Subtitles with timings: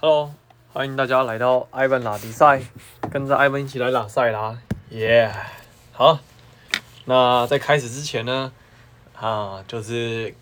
[0.00, 0.32] Hello，
[0.72, 2.62] 欢迎大家来到 Ivan 拉迪赛，
[3.10, 4.56] 跟着 Ivan 一起来拉赛啦，
[4.90, 5.34] 耶、
[5.90, 6.20] 好，
[7.06, 8.52] 那在开始之前呢，
[9.16, 10.32] 啊，就是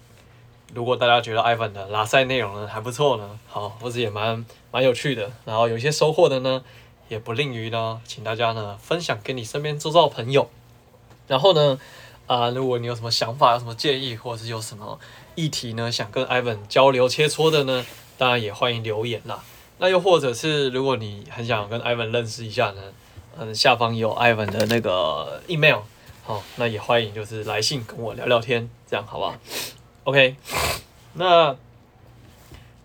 [0.75, 6.63] 如果大家觉得 Ivan 的拉赛内容呢还不错呢，好，或者也蛮蛮有趣的，然后有一些收获的呢，
[7.09, 10.51] 也不吝于呢，请大家呢分享给你身边周遭的朋友。
[11.29, 11.81] 然后呢，
[12.27, 15.01] 啊，如果你有什么想法、有什么建议，或者是有什么
[15.35, 17.87] 议题呢，想跟 Ivan 交流切磋的呢？
[18.19, 19.43] 当然也欢迎留言啦。
[19.79, 22.83] 那又或者是如果你很想跟 Ivan 认识一下呢，
[23.39, 25.81] 嗯，下方有 Ivan 的那个 email，
[26.25, 29.35] 好，那也欢迎就是来信跟我聊聊天，这样好不好
[30.05, 30.37] ？OK，
[31.13, 31.55] 那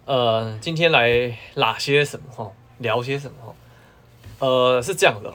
[0.06, 2.52] 呃，今天来拉些什么哈？
[2.80, 3.56] 聊些什么哈？
[4.40, 5.34] 呃，是这样的，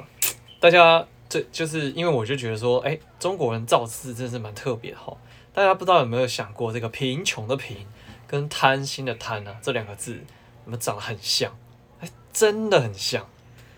[0.60, 5.16] 大家这就是因为我就觉得说，哎，中国人造字真是蛮特别哈。
[5.55, 7.78] 大家不知道有没有想过，这个贫穷的贫。
[8.26, 10.20] 跟贪心的贪呢、啊，这两个字，
[10.64, 11.56] 你们长得很像，
[12.00, 13.26] 哎，真的很像，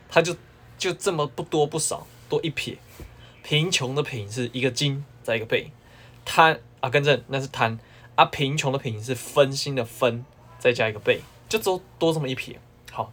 [0.09, 0.35] 它就
[0.79, 2.79] 就这么不多不少，多一撇。
[3.43, 5.71] 贫穷的贫是一个金再一个贝，
[6.25, 7.79] 贪啊，更正那是贪
[8.15, 10.25] 啊，贫穷的贫是分心的分
[10.59, 12.59] 再加一个贝，就多多这么一撇。
[12.91, 13.13] 好，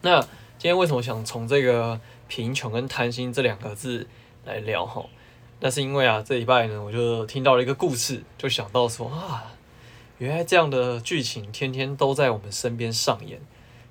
[0.00, 4.08] 那今天为什么想从这个贫穷跟贪心这两个字
[4.44, 5.04] 来聊哈？
[5.60, 9.52] 那是因为啊，这礼拜呢，我就听到了一个故事，就想到说啊。
[10.22, 13.40] 原来这样的剧情天天都在我们身边上演，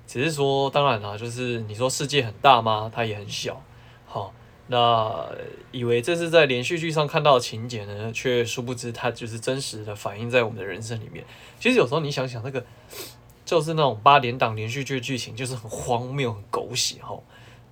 [0.06, 2.90] 只是说，当然啦，就是你说世界很大吗？
[2.90, 3.62] 它也很小。
[4.06, 4.32] 好，
[4.68, 5.28] 那
[5.72, 11.22] 以为这是在连续剧上看到的情节呢，却殊不知它就是真实的反映在我们的人生里面。
[11.60, 12.64] 其实有时候你想想，那个
[13.44, 17.14] 就是那种八点档连续剧剧情，就是很荒谬、很狗血哈。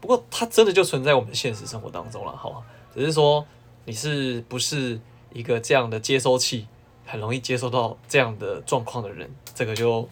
[0.03, 2.63] 不过它真的就存在我们的现实生活当中了，好，
[2.95, 3.43] 只是说
[3.87, 5.01] 你是不是
[5.33, 6.67] 一个这样的接收器？
[7.11, 10.09] 很容易接受到这样的状况的人，这个就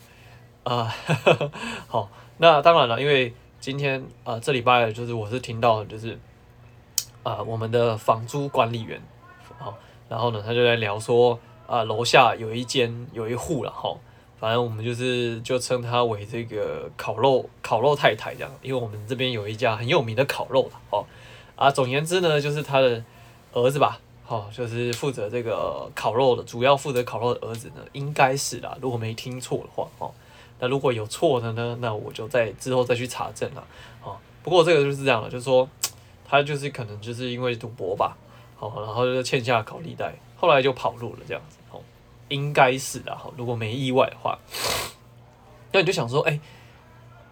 [0.65, 1.51] 啊、呃、
[1.87, 2.11] 好。
[2.41, 6.13] 那当然了，因为今天啊、呃、这礼拜就是我是听到就是
[7.25, 9.03] 啊、呃、我们的房租管理员
[9.59, 9.75] 好，
[10.09, 13.97] 然后呢他就在聊说啊楼下有一间有一户了哈，
[14.39, 21.05] 反正我们就是就称他为这个烤肉烤肉太太这样，因为我们这边有一家很有名的烤肉了哦
[21.57, 23.03] 啊，总言之呢就是他的
[23.53, 23.99] 儿子吧。
[24.31, 30.13] 好，就是负责这个烤肉的，主要负责烤肉的儿子呢，应该是啦，如果没听错的话，哦，
[30.59, 33.67] 那如果有错的呢，那我就在之后再去查证了，
[34.05, 35.67] 哦，不过这个就是这样的，就是说
[36.27, 38.19] 他就是可能就是因为赌博吧，
[38.55, 41.81] 好，然后就欠下高利贷，后来就跑路了这样子，哦，
[42.29, 44.39] 应该是的，好，如果没意外的话，
[45.73, 46.39] 那你就想说，哎，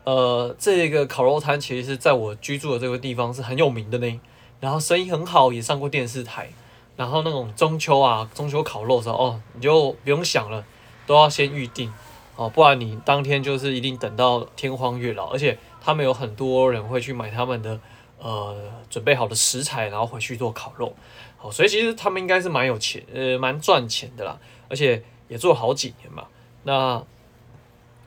[0.04, 4.18] 呃，这个烤肉摊其实是在我居住的这个地方是很有名的呢，
[4.60, 6.48] 然后生意很好，也上过电视台。
[6.96, 10.64] 然后那种中秋啊，中秋烤肉的时候，哦，你就不用想了，
[11.06, 11.92] 都要先预定，
[12.36, 15.26] 哦，不然你当天就是一定等到天荒月老。
[15.26, 17.78] 而且他们有很多人会去买他们的
[18.18, 18.56] 呃
[18.88, 20.94] 准备好的食材，然后回去做烤肉，
[21.36, 24.38] 好，所以其实他们应该是蛮有钱，呃，蛮赚钱的啦，
[24.70, 26.24] 而且也做好几年嘛。
[26.62, 27.02] 那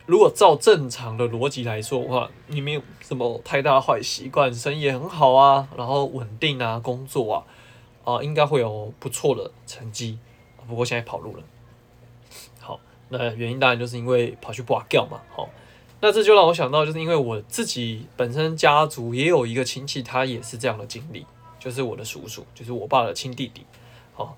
[0.07, 7.43] 如果照正常的逻辑来说的话，你没有什么太大坏习惯，生意也很好啊，然后稳定啊，工作啊。
[8.09, 10.17] 啊，应该会有不错的成绩，
[10.67, 11.43] 不过现在跑路了。
[12.59, 15.21] 好，那原因当然就是因为跑去挂掉嘛。
[15.29, 15.47] 好，
[15.99, 21.25] 那这就让我想到，就是因为我自己本身家族也有一个亲戚，他也是这样的经历，
[21.59, 23.65] 就是我的叔叔，就是我爸的亲弟弟。
[24.13, 24.35] 好，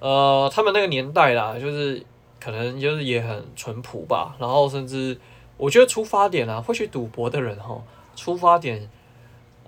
[0.00, 2.04] 呃，他们那个年代啦，就是
[2.38, 5.18] 可能就是也很淳朴吧，然后甚至
[5.56, 7.82] 我觉得出发点啊，会去赌博的人哈，
[8.14, 8.90] 出发点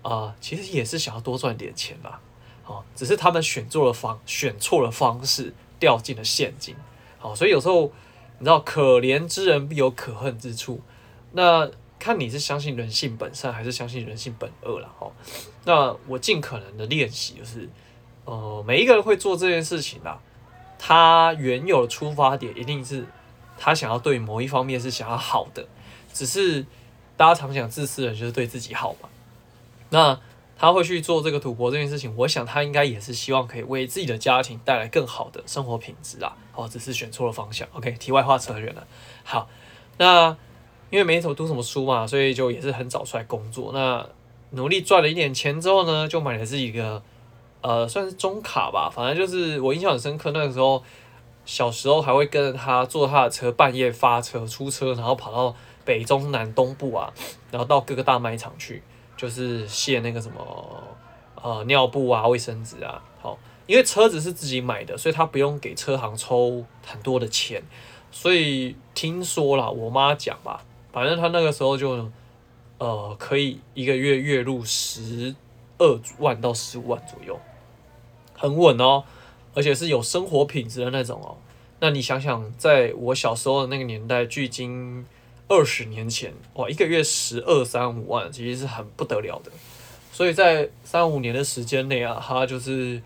[0.02, 2.20] 啊、其实也是想要多赚点钱吧。
[2.66, 6.74] 哦，只是他们选错了方，选错了方式，掉进了陷阱。
[7.18, 7.92] 好，所以有时候
[8.38, 10.80] 你知道，可怜之人必有可恨之处。
[11.32, 14.88] 那看你是相信人性本善，还是相信人性本恶了。
[14.98, 15.10] 哈，
[15.64, 17.68] 那我尽可能的练习，就是
[18.24, 20.20] 呃，每一个人会做这件事情啦，
[20.78, 23.06] 他原有的出发点一定是
[23.56, 25.66] 他想要对某一方面是想要好的，
[26.12, 26.66] 只是
[27.16, 29.08] 大家常讲自私的人就是对自己好嘛。
[29.88, 30.20] 那
[30.58, 36.34] 他会去做这个赌博这件事情，我想他应该也是希望可以为自己的家庭带来更好的生活品质啊。
[36.54, 37.68] 哦，只是选错了方向。
[37.74, 38.86] OK，题外话扯远了。
[39.22, 39.48] 好，
[39.98, 40.34] 那
[40.88, 43.70] 因为没什么读什么书嘛，所以就也是很早出来工作。
[43.74, 44.06] 那
[44.50, 47.02] 努力赚了一点钱之后呢，就买了自己一个
[47.60, 48.88] 呃，算是中卡吧。
[48.88, 50.82] 反正就是我印象很深刻，那个时候
[51.44, 55.54] 小时候还会跟着他坐他的车，半夜发车出车，然后跑到
[55.84, 57.12] 北中南东部啊，
[57.50, 58.82] 然后到各个大卖场去。
[59.16, 60.82] 就是卸那个什么
[61.42, 67.62] 呃尿布啊、卫生纸啊，好，因为车子是自己买的，所以他不用给车行抽很多的钱。
[68.12, 72.10] 所以听说啦，我妈讲吧，反正他那个时候就，
[72.78, 75.34] 呃，可以一个月月入十
[75.78, 77.38] 二万到十五万左右，
[78.34, 79.04] 很稳哦，
[79.54, 81.36] 而且是有生活品质的那种哦。
[81.80, 85.04] 那你想想，在我小时候的那个年代，距今
[85.48, 89.50] 二十年前，哇，一个月十二三五万，其实是很不得了的。
[90.12, 93.02] 所以在三五年的时间内啊，他就是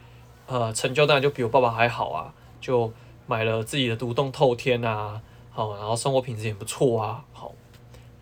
[0.46, 2.92] 呃成就当然就比我爸爸还好啊，就
[3.26, 5.20] 买了自己的独栋透天啊，
[5.50, 7.52] 好，然后生活品质也不错啊，好。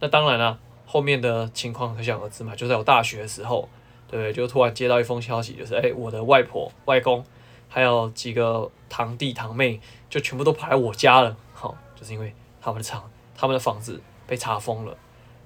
[0.00, 3.68] 那当然了，后面的情况可想而知嘛，就在我大学的时候，
[4.10, 4.32] 对？
[4.32, 7.24] 就突然接到一封消息，就是哎，我的外婆、外公
[7.68, 14.96] 还有几个堂弟堂妹，就全部都跑来我家了，好，就是因为他们的厂、他们的房子被查封了，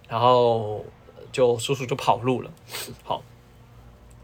[0.09, 0.83] 然后
[1.31, 2.50] 就叔叔就跑路了，
[3.05, 3.23] 好，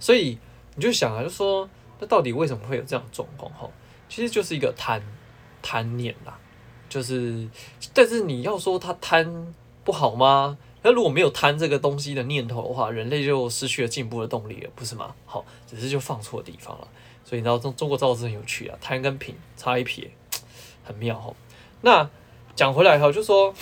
[0.00, 0.38] 所以
[0.74, 1.68] 你就想啊，就说
[2.00, 3.52] 那到底为什么会有这样的状况？
[3.52, 3.68] 哈，
[4.08, 5.02] 其实就是一个贪
[5.60, 6.38] 贪念啦，
[6.88, 7.46] 就是，
[7.92, 9.54] 但是你要说他贪
[9.84, 10.56] 不好吗？
[10.82, 15.14] 那如果没有贪这个东西的念头的话，人类就失去了进步的动力了，不是吗？
[15.26, 16.88] 好，只是就放错地方了。
[17.22, 20.10] 所以你知道中中国造字很有趣啊，贪跟品差一撇。
[20.84, 21.34] 很妙哈，
[21.82, 22.08] 那
[22.58, 23.54] 讲回来哈，就说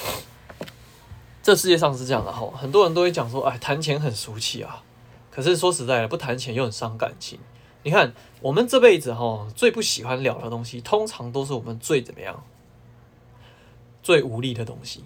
[1.42, 4.82] 这世界上是这样的哈，很多人都会讲说，哎，谈钱很俗气啊。
[5.30, 7.38] 可是说实在的，不谈钱又很伤感情。
[7.82, 12.42] 你看，我们这辈子哈，最不喜欢聊的东西，通常都是我们最怎么样、
[14.02, 15.04] 最无力的东西，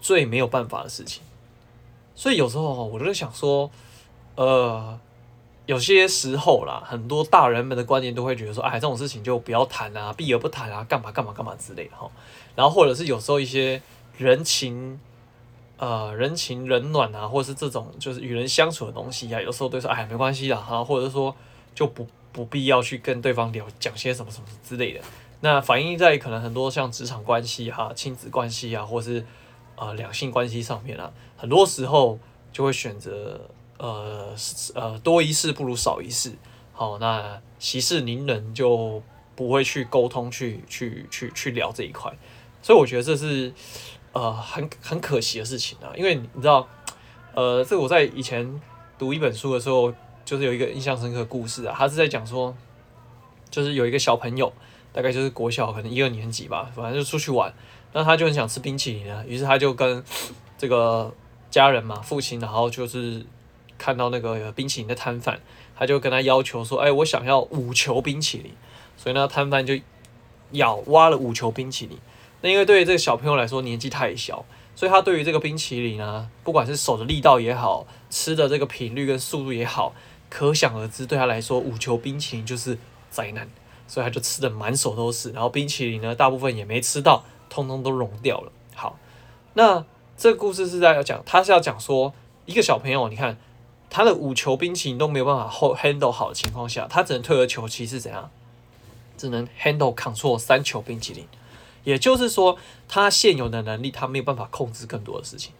[0.00, 1.22] 最没有办法的事情。
[2.16, 3.70] 所以有时候我就想说，
[4.34, 4.98] 呃。
[5.66, 12.08] 有些时候啦，很多大人们的观念都会觉得说，哎，这种事情就不要谈啊，避而不谈啊，干嘛干嘛干嘛之类的哈。
[12.56, 13.80] 然后或者是有时候一些
[14.18, 14.98] 人情，
[15.76, 21.32] 呃，人情冷暖啊，或者是这种就是与人相处的东西啊，有时候都说，哎，没关系啦哈，或者说
[21.74, 25.00] 就不不必要去跟对方聊讲些什么什么之类的。
[25.40, 29.24] 那反映在可能很多像职场关系哈、亲子关系啊，或是
[29.76, 32.18] 呃两性关系上面啊，很多时候
[32.52, 33.40] 就会选择。
[33.78, 34.34] 呃
[34.74, 36.32] 呃，多一事不如少一事。
[36.72, 39.02] 好，那息事宁人就
[39.34, 42.10] 不会去沟通，去去去去聊这一块。
[42.66, 43.52] 所以我觉得这是
[44.10, 45.94] 呃很很可惜的事情啊。
[45.94, 46.66] 因为你知道，
[47.32, 48.60] 呃，这我在以前
[48.98, 51.72] 读一本书的时候，就是有一个印象深刻的故事啊。
[51.78, 52.52] 他是在讲说，
[53.48, 54.52] 就是有一个小朋友，
[54.92, 57.54] 大概就是国小可能一二年级吧，反正就出去玩，
[57.92, 60.02] 那他就很想吃冰淇淋啊，于是他就跟
[60.58, 61.14] 这个
[61.52, 63.24] 家人嘛，父亲，然后就是。
[63.78, 65.38] 看到那个冰淇淋的摊贩，
[65.76, 68.50] 他就跟他要求说：“哎，我想要五球冰淇淋。”
[68.96, 69.78] 所以呢，摊贩就
[70.52, 71.98] 咬挖了五球冰淇淋。
[72.50, 74.44] 因为对于这个小朋友来说年纪太小，
[74.74, 79.94] 所以他对于这个冰淇淋呢，不管是手的力道也好，吃的这个频率跟速度也好，
[80.28, 82.78] 可想而知，对他来说五球冰淇淋就是
[83.10, 83.48] 灾难。
[83.88, 88.52] 所以他就吃的满手都是，然后冰淇淋呢，大部分也没吃到，通通都融掉了。
[88.74, 88.98] 好，
[89.54, 89.84] 那
[90.16, 92.12] 这个故事是在要讲，他是要讲说
[92.46, 93.36] 一个小朋友，你看。
[93.88, 98.28] 他的五球冰淇淋都没有办法 handle 好的情况下，他只能退而求其次，怎样？
[99.16, 101.24] 只能 handle control 三球冰淇淋。
[101.86, 105.52] 也就是说，他现有的能力，他没有办法控制更多的事情。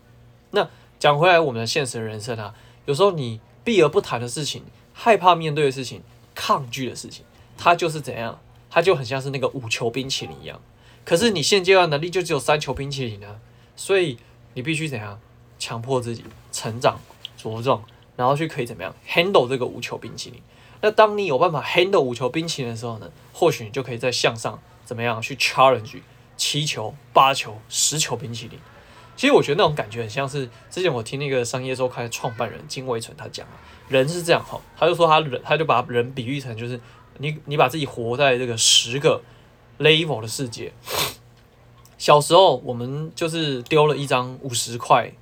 [0.51, 0.69] 那
[0.99, 2.53] 讲回来，我们的现实人生啊，
[2.85, 6.03] 有时候你避而不谈的事情，害怕面对的事情，
[6.35, 7.25] 抗拒的事情，
[7.57, 8.41] 它就是怎样？
[8.69, 10.61] 它就很像是那个五球冰淇淋一样。
[11.05, 13.39] 可是你现阶段能力就只有三球冰淇淋呢，
[13.77, 14.19] 所以
[14.55, 15.21] 你必须怎样？
[15.59, 16.99] 强迫自己成长
[17.41, 17.85] 茁壮。
[18.17, 20.41] 然后去可以怎么样 handle 这个五球冰淇淋？
[20.81, 26.01] 那当你有办法 handle 五球冰淇淋的时候呢，或许你就可以再向上怎么样去 challenge
[26.37, 28.59] 七球、八球、十球冰淇淋。
[29.17, 33.47] 其实我觉得那种感觉很像是之前我听那个商业周刊的创办人金威纯他讲，
[33.89, 36.81] 人是这样哈，他就说他人他就把人比喻成就是
[37.19, 39.23] 你你把自己活在这个十个
[39.79, 40.73] level 的世界。
[41.99, 45.13] 小时候我们就是丢了一张五十块。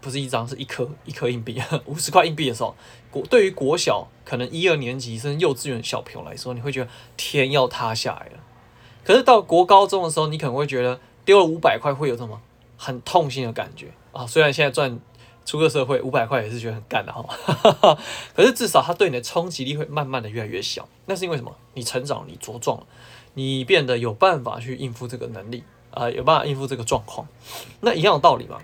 [0.00, 2.76] 不是一张，是一颗一颗硬币，五十块硬币的时候，
[3.10, 8.43] 国对于国小可能一二年级甚至幼稚园小朋友来说，你会觉得天要塌下来了。
[9.04, 12.40] 可是到国高中的时候，你可能会觉得丢了五百块会有什么
[12.76, 14.26] 很痛心的感觉啊。
[14.26, 14.98] 虽然现在赚
[15.44, 17.24] 出个社会五百块也是觉得很干的哈，
[18.34, 20.88] 可是至少它对你的冲击力会慢慢的越来越小。
[21.06, 21.54] 那是因为什么？
[21.74, 22.86] 你成长，你茁壮了，
[23.34, 27.28] 你变得有办法去应付这个能力啊，有办法应付这个状况。
[27.80, 28.58] 那一样的道理嘛。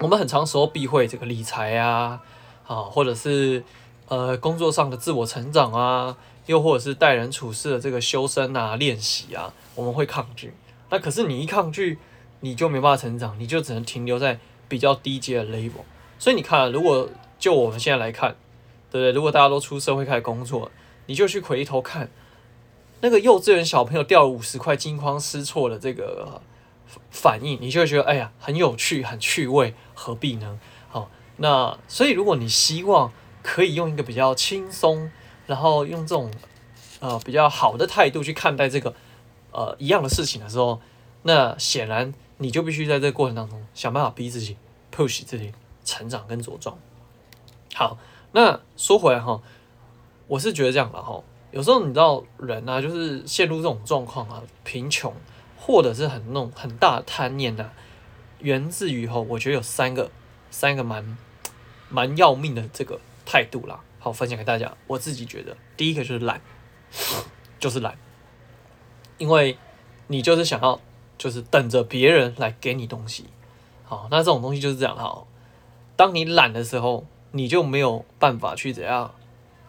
[0.00, 2.20] 我们很长时候避讳这个理财啊，
[2.66, 3.62] 啊，或者是
[4.08, 10.52] 呃工作上的自我成长啊，又或者是待人处事的这个修身啊、练习啊，我们会抗拒。
[10.90, 11.98] 那可是你一抗拒，
[12.40, 15.82] 你就没办法成长，你就只能停留在比较低阶的 level。
[16.18, 17.08] 所以你看，如果
[17.38, 18.36] 就我们现在来看，
[18.90, 19.12] 对不对？
[19.12, 20.70] 如果大家都出社会开始工作，
[21.06, 22.10] 你就去回头看
[23.00, 26.40] 那个幼稚园小朋友掉了五十块惊慌失措的这个
[27.10, 30.58] 反应，你就会觉得哎呀很有趣，很趣味，何必呢？
[30.88, 35.10] 好，那所以如果你希望可以用一个比较轻松，
[35.46, 36.30] 然后用这种
[37.00, 38.94] 呃比较好的态度去看待这个
[39.52, 40.80] 呃一样的事情的时候，
[41.22, 44.56] 那显然你就必须在这个过程当中想办法逼自己
[44.94, 45.52] push 自己
[45.84, 46.76] 成长跟茁壮。
[47.74, 47.98] 好，
[48.32, 49.40] 那说回来哈，
[50.26, 55.12] 我是觉得这样的哈，有时候你知道人啊，就是陷入这种状况啊，贫穷。
[55.66, 57.70] 或者是很那种很大贪念呐、
[58.40, 60.10] 源自于哈，我觉得有三个
[60.50, 61.16] 三个蛮
[61.88, 63.80] 蛮要命的这个态度啦。
[64.04, 64.70] 好，分享给大家。
[64.86, 66.38] 我自己觉得，第一个就是懒，
[67.58, 67.96] 就是懒，
[69.16, 69.56] 因为
[70.08, 70.78] 你就是想要
[71.16, 73.24] 就是等着别人来给你东西。
[73.82, 74.94] 好，那这种东西就是这样。
[74.94, 75.26] 好，
[75.96, 79.14] 当你懒的时候，你就没有办法去怎样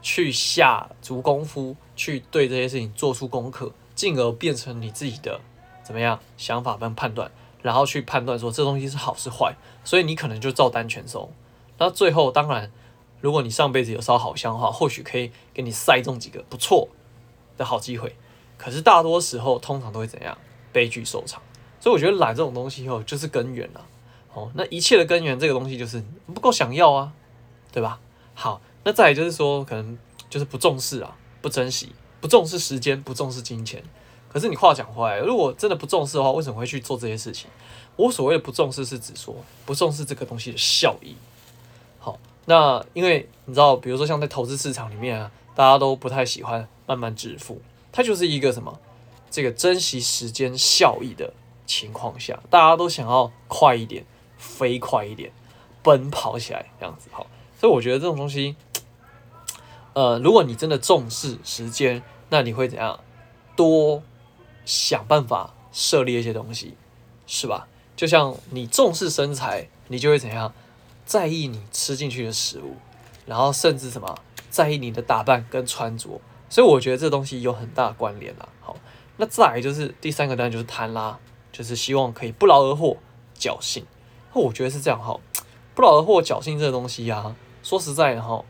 [0.01, 5.39] 去下足功夫，去对这些事情做出功课，进而变成你自己的。
[5.81, 6.19] 怎么样？
[6.35, 11.31] 想法跟判断，然后去判断说这东西是好是坏，所以你可能就照单全收。
[11.77, 12.69] 那最后当然，
[13.25, 16.87] 如果你上辈子有烧好香的话，或许可以给你塞中几个不错
[17.57, 18.15] 的好机会。
[18.55, 20.37] 可是大多时候通常都会怎样？
[20.71, 21.41] 悲剧收场。
[21.79, 23.83] 所以我觉得懒这种东西哦，就是根源了。
[24.35, 26.03] 哦，那一切的根源这个东西就是
[26.35, 27.13] 不够想要啊，
[27.71, 27.99] 对吧？
[28.35, 29.97] 好，那再来就是说，可能
[30.29, 33.83] 就是不重视啊，不珍惜，不重视时间，不重视金钱。
[34.29, 37.49] 可是你话讲回来，如果真的不重视的话，为什么会去做这些事情？
[37.95, 41.15] 我所谓的不重视是指说不重视这个东西的效益。
[42.45, 47.61] 那因为你知道，比如说像在投资市场里面啊，大家都不太喜欢慢慢致富，
[47.91, 48.79] 它就是一个什么？
[49.29, 51.33] 这个珍惜时间效益的
[51.65, 54.05] 情况下，大家都想要快一点，
[54.37, 55.31] 飞快一点，
[55.83, 57.09] 奔跑起来这样子。
[57.11, 57.27] 好，
[57.59, 58.55] 所以我觉得这种东西，
[59.93, 62.99] 呃，如果你真的重视时间，那你会怎样？
[63.55, 64.01] 多。
[64.67, 66.75] 想办法设立一些东西，
[67.27, 67.67] 是吧？
[67.95, 70.51] 就像你重视身材，你就会怎样
[71.05, 72.75] 在意你吃进去的食物，
[73.25, 74.17] 然后甚至什么
[74.49, 76.19] 在意你的打扮跟穿着。
[76.49, 78.49] 所以我觉得这东西有很大的关联啦。
[78.61, 78.75] 好，
[79.17, 81.19] 那再来就是第三个当然就是贪啦，
[81.51, 82.97] 就是希望可以不劳而获、
[83.37, 83.85] 侥幸。
[84.33, 85.19] 我觉得是这样哈，
[85.73, 88.43] 不劳而获、侥幸这个东西啊，说实在的哈，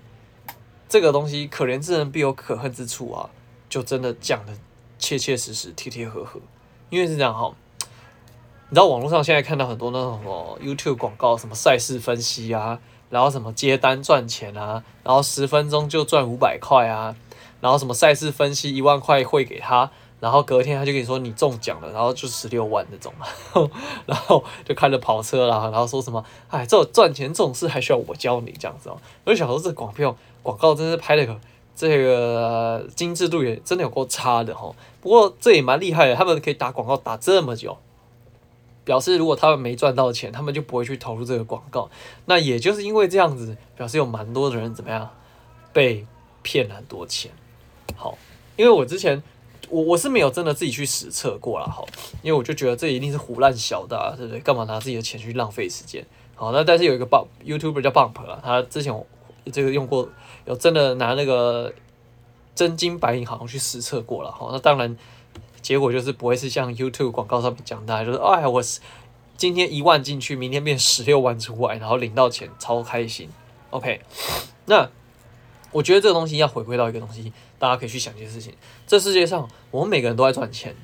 [0.87, 3.29] 这个东西可怜之人必有可恨之处啊，
[3.69, 4.53] 就真的讲的。
[4.97, 6.39] 切切实实、贴贴合合，
[6.89, 7.53] 因为是这样哈，
[8.67, 12.79] 你知道网络上现在看到很多那种什么 YouTube 广告，什么赛事分析啊，
[13.09, 17.15] 然后什么接单赚钱啊，然后十分钟就赚五百块啊，
[17.61, 23.13] 然后什么赛事分析一万块汇给他，然后隔天他就跟你说你中奖了，然后就十六万那种，
[24.07, 31.39] 然后就开着跑车啦，然后说什么哎，这种赚钱这种事还需要我教你这样子哦，我就想说这广票广告真是拍的可。
[31.77, 37.77] 这个精致度也真的有够差的哈，不过这也蛮厉害的，他们可以打广告打这么久，
[38.85, 41.89] 表示如果他们没赚到钱，他们就不会去投入这个广告。
[42.25, 45.09] 那也就是因为这样子，表示有蛮多的人怎么样
[45.73, 46.07] 被
[46.41, 47.29] 骗了很多钱。
[47.97, 48.17] 好，
[48.55, 49.21] 因为我之前
[49.69, 51.83] 我我是没有真的自己去实测过了哈，
[52.21, 54.39] 因为我就觉得这一定是胡乱小的啊，对不对？
[54.39, 56.05] 干嘛拿自己的钱去浪费时间？
[56.35, 58.93] 好，那但是有一个 bump YouTuber 叫 Bump 啊，他之前。
[59.53, 60.09] 这个用过，
[60.45, 61.71] 有真的拿那个
[62.55, 64.97] 真金白银好像去实测过了哈，那当然
[65.65, 68.61] 结果就是不会是像 YouTube 广告上面讲的，就是哎，我
[69.35, 73.31] 今天一万进去，明天变十六万出来，然后领到钱超开心。
[73.71, 73.99] OK，
[74.67, 74.87] 那
[75.71, 78.53] 我觉得这个东西要回归到一个东西，大家可以去想一件事情：
[78.85, 80.75] 这世界上我们每个人都在赚钱，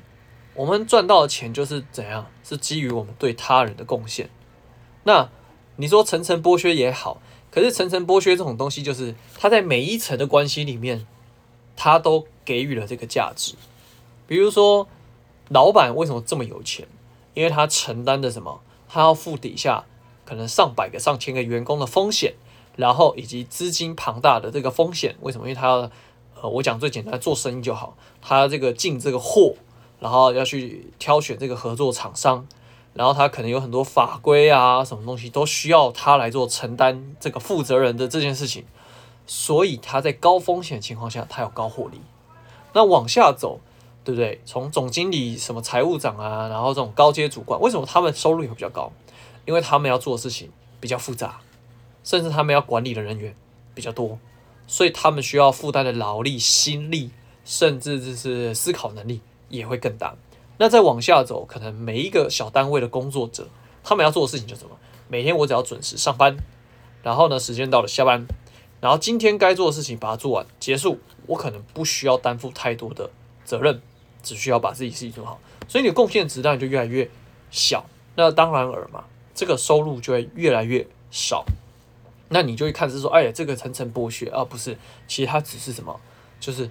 [0.54, 2.26] 我们赚到的钱就是怎样？
[2.42, 4.28] 是基于我们对他人的贡献。
[5.04, 5.30] 那
[5.76, 7.22] 你说层层剥削也好。
[7.52, 11.06] 可是层层剥削这种东西，就是他在每一层的关系里面，
[11.76, 13.54] 他都给予了这个价值。
[14.32, 14.88] 比如说，
[15.50, 16.88] 老板为什么这么有钱？
[17.34, 18.62] 因为他承担的什么？
[18.88, 19.84] 他要付底下
[20.24, 22.32] 可能上百个、上千个员工的风险，
[22.74, 25.16] 然后以及资金庞大的这个风险。
[25.20, 25.46] 为什么？
[25.46, 25.90] 因为他要，
[26.40, 27.94] 呃，我讲最简单，做生意就好。
[28.22, 29.54] 他这个进这个货，
[30.00, 32.46] 然后要去挑选这个合作厂商。
[32.94, 38.64] 然后他可能有很多法规啊，什么东西都需要他来做承担这个负责人的这件事情，
[39.26, 42.00] 所以他在高风险情况下，他有高获利。
[42.74, 43.60] 那往下走，
[44.04, 44.40] 对不对？
[44.44, 48.90] 从总经理、什么财务长啊，然后这种高阶主管，为什么他们收入也会比较高？
[49.44, 51.40] 因为他们要做的事情比较复杂，
[52.04, 53.34] 甚至他们要管理的人员
[53.74, 54.18] 比较多，
[54.66, 57.10] 所以他们需要负担的劳力、心力，
[57.44, 60.14] 甚至就是思考能力也会更大。
[60.58, 63.48] 那再往下走，可能每一个小单位的工作者，
[63.82, 64.76] 他们要做的事情就什么？
[65.08, 66.36] 每天我只要准时上班，
[67.02, 68.26] 然后呢，时间到了下班，
[68.80, 73.10] 然后今天该做的事情把它做完结束，我可能不需要担负太多的
[73.44, 73.82] 责任，
[74.22, 77.08] 只需要把自己事情做好，所以你的贡献值当然就越来越
[77.50, 81.44] 小，那当然尔嘛，这个收入就会越来越少。
[82.34, 86.00] 那你就会看是说，哎呀，这个层层剥削啊，不是，其实它只是什么，
[86.40, 86.70] 就是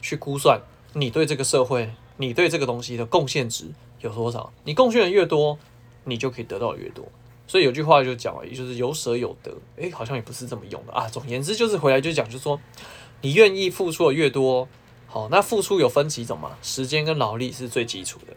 [0.00, 0.60] 去估算
[0.92, 3.64] 你对这个社会，你对这个东西的贡献值
[4.00, 4.52] 有多少。
[4.62, 5.58] 你贡献的越多，
[6.04, 7.04] 你就可以得到的越多。
[7.48, 9.52] 所以有句话就讲了，也就是有舍有得。
[9.76, 11.08] 哎，好像也不是这么用的啊。
[11.08, 12.60] 总言之，就是回来就讲，就是说
[13.22, 14.68] 你愿意付出的越多，
[15.08, 16.56] 好，那付出有分几种嘛？
[16.62, 18.34] 时间跟劳力是最基础的。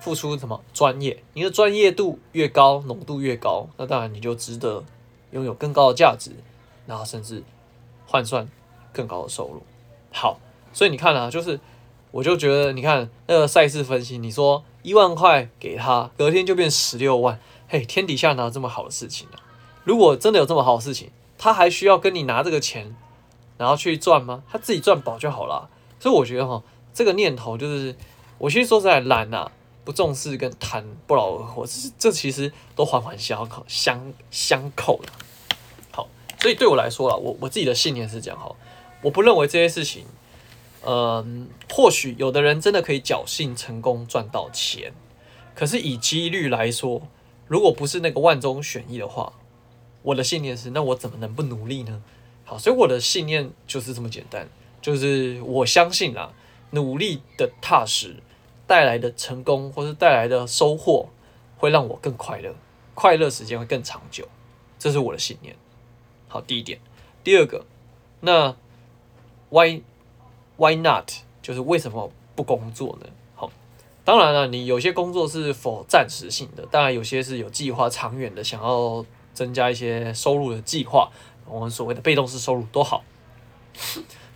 [0.00, 1.22] 付出什么专业？
[1.34, 4.84] 你的专业度越高，浓度越高，那当然你就值得。
[5.32, 6.30] 拥有更高的价值，
[6.84, 7.42] 然后甚至
[8.06, 8.46] 换算
[8.92, 9.62] 更高的收入。
[10.12, 10.38] 好，
[10.74, 11.58] 所以你看啊，就是
[12.10, 19.38] 我就觉得，你看那个赛事分析，你说一万块给他，隔天就变十六万，嘿，天底下哪有这么好的事情呢？
[19.84, 22.94] 如果真的有这么好的事情，他还需要跟你拿这个钱，
[23.56, 24.42] 然后去赚吗？
[24.50, 25.70] 他自己赚饱就好了。
[26.02, 26.60] 所以我觉得哈，
[26.92, 27.94] 这个念头就是，
[28.38, 29.48] 我其实说实在懒呐。
[29.84, 35.10] 不重视跟贪不劳而获，这这其实都环环相扣，相相扣的。
[35.90, 38.54] 好，所以对我来说啦，我我自己的信念是这样哈，
[39.02, 40.04] 我不认为这些事情，
[40.86, 44.92] 嗯，或许有的人真的可以侥幸成功赚到钱，
[45.56, 47.02] 可是以几率来说，
[47.48, 49.32] 如果不是那个万中选一的话，
[50.02, 52.00] 我的信念是，那我怎么能不努力呢？
[52.44, 54.48] 好，所以我的信念就是这么简单，
[54.82, 56.34] 就是我相信啊，
[56.72, 58.16] 努力的踏实。
[58.64, 61.10] 带来的成功或是带来的收获，
[61.58, 62.54] 会让我更快乐，
[62.94, 64.26] 快乐时间会更长久，
[64.78, 65.54] 这是我的信念。
[66.26, 66.80] 好，第一点，
[67.22, 67.66] 第二个，
[68.20, 68.56] 那
[69.50, 69.82] why
[70.56, 71.10] why not？
[71.42, 73.06] 就是为什么不工作呢？
[73.34, 73.50] 好，
[74.06, 81.10] 当然了，你有些工作是否暂时性的，当然有些是有计划、长远的，想要增加一些收入的计划，
[81.44, 83.04] 我们所谓的被动式收入都好，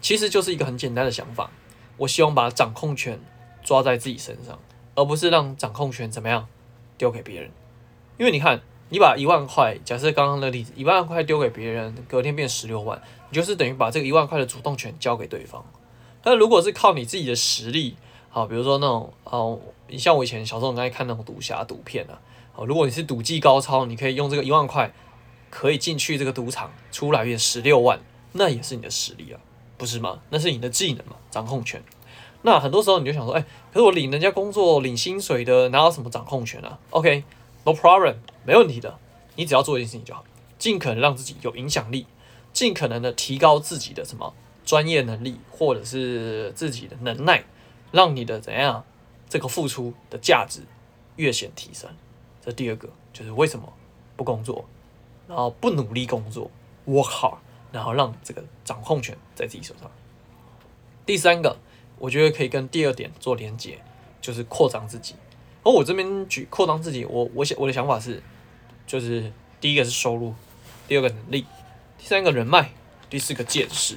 [0.07, 1.51] 其实就是一个很简单的想法，
[1.97, 3.19] 我希望把掌控权。
[3.65, 4.57] 抓在自己身上，
[4.95, 6.47] 而不是让掌控权怎么样
[6.97, 7.51] 丢给别人。
[8.17, 8.61] 因为你看，
[8.91, 15.67] 你把一万块，假设刚刚的例子，一万块丢给别人，隔天变十六万，你就是等于把这个一万块的主动权交给对方。
[16.23, 17.97] 但如果是靠你自己的实力，
[18.28, 22.21] 好，比如说那种哦，你像我以前小时候很爱看那种赌侠赌片啊，
[22.52, 24.95] 好，如果你是赌技高超，你可以用这个一万块
[25.50, 27.99] 可以进去这个赌场，出来变十六万，
[28.30, 29.41] 那也是你的实力啊，
[29.76, 30.21] 不是吗？
[30.30, 31.82] 那是你的技能嘛，掌控权。
[32.43, 38.99] 那很多时候你就想说，哎、可是我领人家工作领薪水的，哪有什么掌控权啊？OK，no problem，没问题的。
[39.34, 40.25] 你只要做一件事情就好，
[40.58, 42.06] 尽可能让自己有影响力，
[42.52, 44.32] 尽可能的提高自己的什么
[44.65, 47.45] 专业能力，或者是自己的能耐，
[47.91, 48.84] 让你的怎样
[49.28, 50.60] 这个付出的价值
[51.17, 51.91] 越显提升。
[52.45, 53.73] 这第二个就是为什么
[54.17, 54.65] 不工作，
[55.26, 56.50] 然后不努力工作
[56.86, 57.39] ，work hard，
[57.76, 59.91] 然后让这个掌控权在自己手上。
[61.04, 61.58] 第三个。
[61.99, 63.78] 我觉得可以跟第二点做连结，
[64.21, 65.15] 就是扩张自己。
[65.62, 68.23] 而我这边举扩张自己，我我想我的想法是，
[68.86, 70.34] 就是第一个是收入，
[70.86, 71.47] 第二个能力，
[71.97, 72.69] 第三个人脉，
[73.08, 73.97] 第四个见识。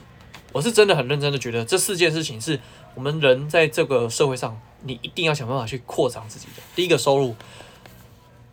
[0.53, 2.61] 我是真的很认真的觉得这四件事情是
[2.95, 6.63] 我们人在这个社会上，你一定要想办法去扩张自己的。
[6.73, 7.35] 第一个收入，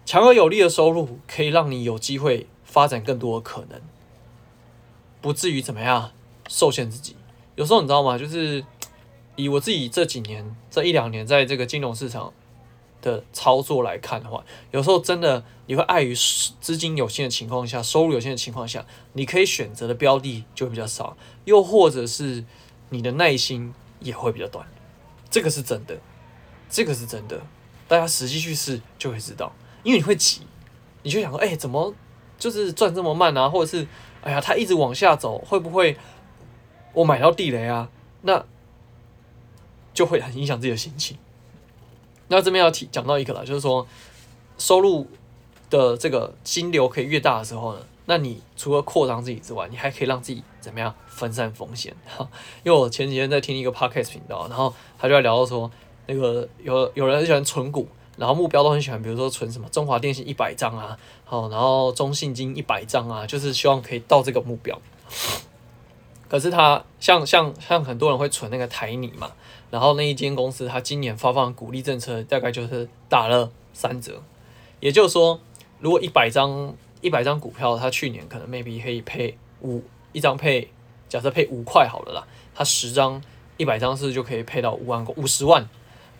[0.05, 3.81] 强而有力的收入可以让你有机会发展更多的可能，
[5.21, 6.13] 不至于怎么样
[6.49, 7.17] 受限自己。
[7.55, 8.19] 有时候你知道吗？
[8.19, 8.65] 就是。
[9.39, 12.33] 以我自己这几年、这一两年在这个金融市场
[13.03, 22.47] 的操作来看的话，有时候真的你会碍于资金有限的情况下、收入有限的情况下，你可以选择的标的就会比较少，又或者是
[22.89, 24.67] 你的耐心也会比较短。
[25.29, 25.99] 这个是真的，
[26.71, 27.43] 这个是真的，
[27.87, 29.53] 大家实际去试就会知道。
[29.83, 30.47] 因为你会急，
[31.03, 31.95] 你就想说：哎，怎么
[32.39, 33.51] 就是赚这么慢啊？
[33.51, 33.87] 或者是
[34.27, 35.97] 哎呀，它一直往下走，会不会
[36.93, 37.89] 我买到地雷啊？
[38.23, 38.45] 那
[39.95, 41.17] 就会很影响自己的心情。
[42.27, 43.87] 那这边要提讲到一个了，就是说
[44.59, 45.07] 收入
[45.71, 51.95] 的这个金流可以越大的时候呢，那你除了扩张自己之外，你还可以让自己怎么样分散风险？
[52.05, 52.29] 哈，
[52.65, 55.71] 因为我前几天在听一个 podcast 频道，然后他就在聊到说，
[56.07, 57.87] 那个有有人很喜欢存股，
[58.17, 64.81] 然后目标都很喜欢，比如说存什么中华电信一百张啊，好，然后中信金一百张啊，就是希望可以到这个目标。
[66.29, 69.31] 可是他像像像很多人会存那个台泥嘛。
[69.69, 74.23] 然后那一间公司，他今年发放鼓励政策，大概就是打了三折。
[74.79, 75.41] 也就是说，
[75.81, 80.69] 如果一百张一百张股票，他去年可能 maybe 可以配五一张配，
[81.09, 83.21] 假设配五块好了啦，他十张
[83.57, 85.69] 一百张是就可以配到五万五十万。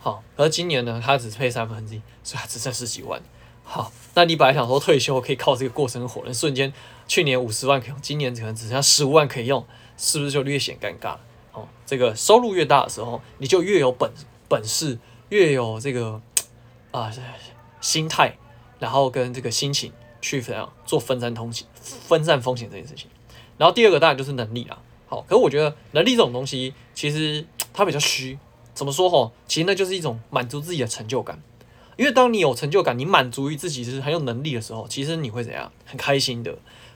[0.07, 3.21] 好，而今年呢，它只配三分之一，所以它只剩十几万。
[3.65, 6.71] 好，那你本来想说退休可以靠这个过生活，那瞬间
[7.09, 9.65] 去年五十万可以用，今年可能只剩下十五万可以用，
[9.97, 11.17] 是不是就略显尴尬？
[11.51, 14.09] 哦这个收入越大的时候，你就越有本
[14.47, 16.21] 本事，越有这个
[16.91, 17.11] 啊
[17.81, 18.37] 心态，
[18.79, 19.91] 然后跟这个心情
[20.21, 23.09] 去怎样做分散风险、分散风险这件事情。
[23.57, 24.79] 然后第二个当然就是能力啦。
[25.07, 28.39] 好，可是我觉得能力这种东西其实它比较虚，
[28.77, 29.31] 怎么说吼？
[29.47, 31.41] 其实那就是一种满足自己的成就感。
[31.95, 35.71] 因为当你有成就感，你满足于自己是很有能力的时候，其实你会怎样？
[35.83, 36.55] 很开心的。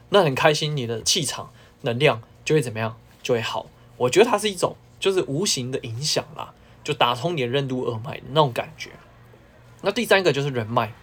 [0.10, 1.50] 那很开心，你的气场
[1.82, 2.96] 能量就会怎么样？
[3.24, 3.66] 就会好。
[3.98, 8.92] 我觉得它是一种就是无形的影响啦，就打通你的任督二脉那种感觉。
[9.82, 10.94] 那第三个就是人脉。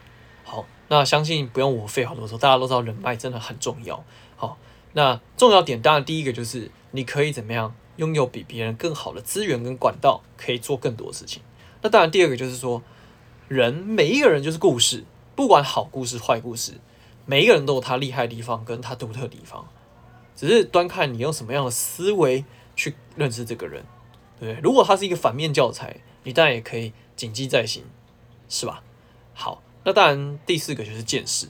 [0.45, 4.05] 好，那相信不用我废话多说，大家都知道人脉真的很重要。
[4.37, 4.57] 好，
[4.93, 11.43] 那重要点当然第一个就是你可以怎么样拥有比别人更好的资源跟管道，可以做更多事情。
[11.83, 12.83] 那当然第二个就是说。
[13.49, 16.75] 人每一个人就是故事，不管好故事坏故事，
[17.25, 19.67] 每一个人都有他厉害的地方跟他独特的地方，
[20.37, 22.45] 只是端看你用什么样的思维
[22.77, 23.83] 去认识这个人，
[24.39, 24.61] 对不对？
[24.63, 27.85] 如果他是一个反面教材，你当然也可以谨记在心，
[28.51, 28.83] 是吧？
[29.33, 31.49] 好，那当然第四个就是见识。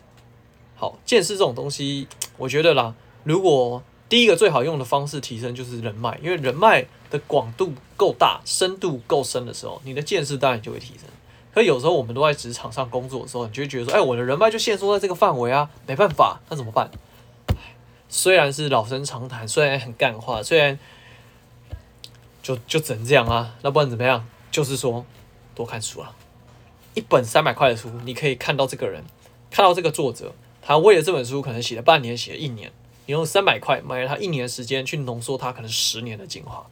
[0.77, 2.07] 好，见识这种东西，
[2.37, 11.05] 我觉得啦，如果第一个最好用的方式提升就是人脉，因为人脉的广度够大、深度够深的时候，你的见识当然就会提升。
[11.55, 16.90] 可有时候我们都在职场上工作的时候，你就会觉得说，哎，我的人脉就限缩在这个范围啊，没办法，那怎么办？
[18.09, 20.79] 虽然是老生常谈，虽然很干话，虽然
[22.42, 24.27] 就就只能这样啊，那不然怎么样？
[24.51, 25.05] 就是说
[25.55, 26.14] 多看书啊，
[26.94, 29.05] 一本三百块的书，你可以看到这个人，
[29.51, 32.73] 看到这个作者，他为了这本书可能写了半年，写了一年，
[33.09, 36.66] 你用三百块买了他一年的时间去浓缩他可能十年的精华，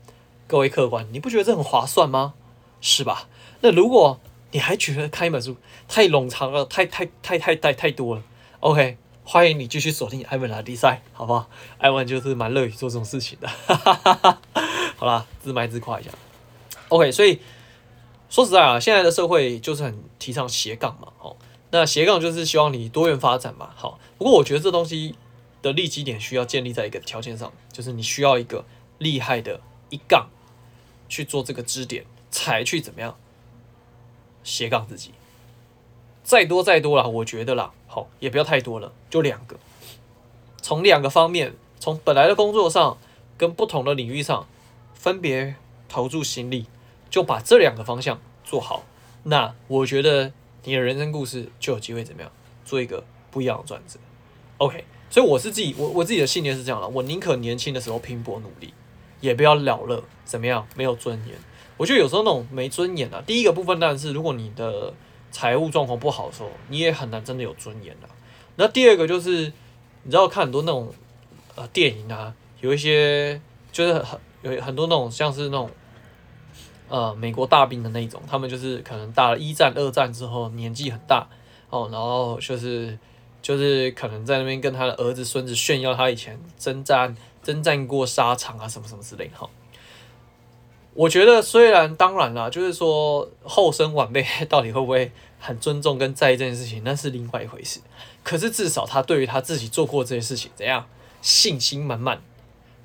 [0.46, 2.34] 各位客官，你不觉得这很划算吗？
[2.82, 3.26] 是吧？
[3.62, 4.20] 那如果
[4.50, 5.56] 你还觉得看一本书
[5.88, 8.22] 太冗长了，太太太太太太多了
[8.60, 11.48] ？OK，欢迎你继续锁定艾文拉迪赛，好不好？
[11.78, 13.48] 艾文就是蛮乐于做这种事情的。
[14.98, 16.10] 好啦，自卖自夸一下。
[16.88, 17.40] OK，所以
[18.28, 21.34] 说实在啊，现在的社会就是很提倡斜杠嘛，哦，
[21.70, 23.70] 那斜杠就是希望你多元发展嘛。
[23.74, 25.14] 好，不过我觉得这东西
[25.66, 28.64] 的立基点需要建立在一个条件上，就是你需要一个
[28.98, 30.28] 厉害的一杠
[31.08, 33.16] 去做这个支点，才去怎么样？
[34.44, 35.10] 斜杠自己，
[36.22, 39.56] 再多再多了，我觉得啦，好也不要太多了，就两个，
[40.62, 42.96] 从两个方面，从本来的工作上
[43.36, 44.46] 跟不同的领域上，
[44.94, 45.56] 分别
[45.88, 46.66] 投注心力，
[47.10, 48.84] 就把这两个方向做好，
[49.24, 52.30] 那我觉得你的人生故事就有机会怎么样，
[52.64, 53.02] 做一个
[53.32, 53.98] 不一样的转折。
[54.58, 58.74] OK，所以我是自己，我我自己的信念是这样的，我宁可年轻的时候拼搏努力，
[59.20, 61.36] 也不要老了怎么样，没有尊严。
[61.76, 64.92] 我觉得有时候那种没尊严啊，第一个部分当然是如果你的
[65.30, 68.08] 财务状况不好的时候，你也很难真的有尊严啊。
[68.56, 69.52] 那第二个就是，
[70.02, 70.92] 你知道看很多那种
[71.54, 73.40] 呃电影啊，有一些
[73.70, 75.70] 就是很有很多那种像是那种
[76.88, 81.28] 呃美国大兵的那种，他们就是可能打了一战、二战之后年纪很大
[81.68, 82.98] 哦，然后就是
[83.42, 89.48] 就是可能在那边跟他的儿子、孙子炫耀他以前征战征战过沙场啊什么什么之类哈。
[90.94, 97.80] 我觉得虽然当然啦，就是说后生晚辈到底会不会很尊重跟在意这件事情，那是另外一回事。
[98.22, 100.88] 可是至少他对于他自己做过这些事情怎样
[101.20, 102.22] 信心满满，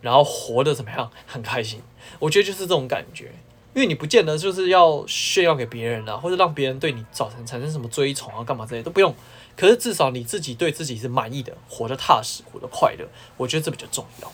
[0.01, 1.81] 然后活得怎么样很开心。
[2.19, 3.31] 我觉得就是这种感觉，
[3.73, 9.15] 因为你不见得就是要炫耀给别人啊，或者让别人对你造成产生什么追崇啊，干嘛这些都不用。
[9.55, 14.31] 可是至少你自己对自己是满意的，活得踏实，活得快乐，我觉得这比较重要，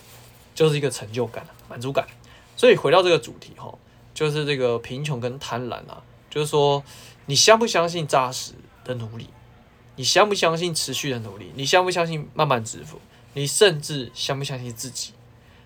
[0.56, 2.08] 就是一个成就感、满足感。
[2.56, 3.74] 所以回到这个主题哈，
[4.14, 6.84] 就是这个贫穷跟贪婪啊，就是说
[7.26, 8.54] 你相不相信扎实
[8.84, 9.28] 的努力，
[9.96, 13.00] 你相不相信持续的努力，你相不相信慢慢致富，
[13.34, 15.14] 你甚至相不相信自己？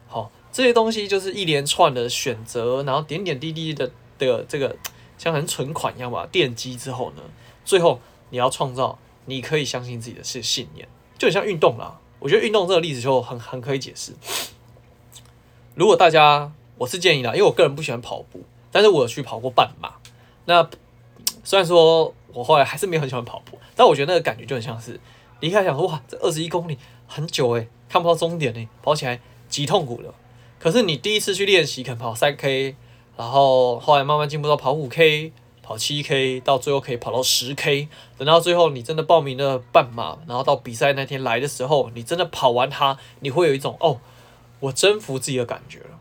[0.07, 4.75] 好，这些东西就是一连串的选择，然后点点滴滴的的这个
[5.17, 7.21] 像很存款一样吧，奠基之后呢，
[7.63, 11.99] 最后你要创造你可以相信自己的是信念，就很像运动啦。
[12.19, 14.13] 我觉得运动这个例子就很很可以解释。
[15.75, 19.93] 如果大家我是建议啦，因为我个人不喜欢跑步，但是我有去跑过半马。
[20.45, 20.69] 那
[21.43, 24.99] 虽然说我后来还是没有很喜欢跑步，但我觉得那个感觉就很像是
[25.39, 30.13] 离开想说哇，这二十一公里很久诶，看不到终点诶，跑起来极痛苦的。
[30.59, 32.75] 可是你第一次去练习，可能跑三 K，
[33.17, 35.31] 然后后来慢慢进步到跑五 K、
[35.71, 37.87] 跑七 K，到最后可以跑到十 K。
[38.17, 44.01] 等到最后你真的报名了半马，然后到比赛那天来的时候，你真的跑完它，你会有一种哦，
[44.59, 45.99] 我征服自己的感觉了。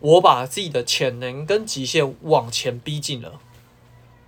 [0.00, 3.40] 我把自己的潜能跟极限往前逼近了，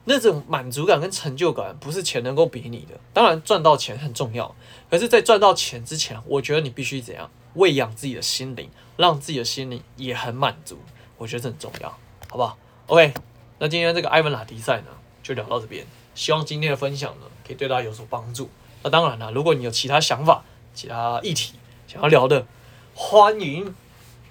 [0.04, 2.98] 那种满足感跟成就感不是钱能够比拟的。
[3.12, 4.56] 当然赚到钱很重要，
[4.90, 10.78] 可是，在赚到钱之前，我觉得你必须怎样喂养自己的心灵，让自己的心灵也很满足。
[11.18, 11.90] 我觉得这很重要，
[12.30, 12.56] 好不好
[12.87, 13.12] ？OK，
[13.58, 14.86] 那今天这个埃文拉迪赛呢，
[15.22, 15.84] 就聊到这边。
[16.14, 18.50] 希望今天的分享呢，可以对大家有所帮助。
[18.82, 20.44] 那当然了，如果你有其他想法、
[20.74, 21.54] 其他议题
[21.86, 22.46] 想要聊的，
[22.94, 23.74] 欢迎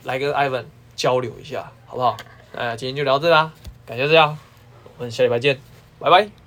[0.04, 2.18] 来跟埃文交流一下，好不好？
[2.54, 3.54] 那今天就聊这啦，
[3.86, 4.38] 感谢大家，
[4.98, 5.60] 我们下礼拜见，
[6.00, 6.47] 拜拜。